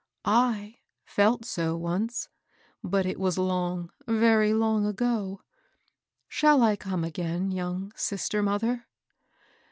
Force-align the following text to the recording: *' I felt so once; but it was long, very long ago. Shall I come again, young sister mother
*' 0.11 0.25
I 0.51 0.79
felt 1.05 1.45
so 1.45 1.77
once; 1.77 2.27
but 2.83 3.05
it 3.05 3.19
was 3.19 3.37
long, 3.37 3.91
very 4.07 4.51
long 4.51 4.83
ago. 4.83 5.41
Shall 6.27 6.63
I 6.63 6.75
come 6.75 7.03
again, 7.03 7.51
young 7.51 7.93
sister 7.95 8.41
mother 8.41 8.87